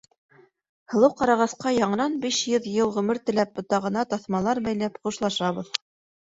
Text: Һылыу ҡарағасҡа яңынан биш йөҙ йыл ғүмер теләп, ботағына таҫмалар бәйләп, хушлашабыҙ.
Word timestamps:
Һылыу 0.93 1.09
ҡарағасҡа 1.19 1.73
яңынан 1.75 2.15
биш 2.23 2.39
йөҙ 2.53 2.65
йыл 2.71 2.95
ғүмер 2.97 3.21
теләп, 3.31 3.53
ботағына 3.61 4.07
таҫмалар 4.15 4.63
бәйләп, 4.71 4.99
хушлашабыҙ. 5.05 5.71